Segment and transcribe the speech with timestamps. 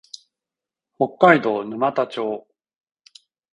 [0.97, 2.47] 北海道沼田町